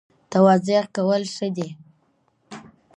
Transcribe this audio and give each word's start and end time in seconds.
تواضع 0.31 0.81
کول 0.95 1.23
ښه 1.35 1.47
دي 1.55 1.69